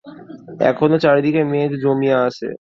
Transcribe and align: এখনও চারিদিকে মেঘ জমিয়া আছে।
এখনও 0.61 0.97
চারিদিকে 0.99 1.41
মেঘ 1.45 1.71
জমিয়া 1.83 2.17
আছে। 2.27 2.47